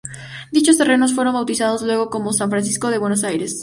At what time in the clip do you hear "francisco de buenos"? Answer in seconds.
2.49-3.23